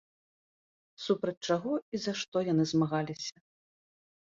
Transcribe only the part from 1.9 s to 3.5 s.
за што яны змагаліся?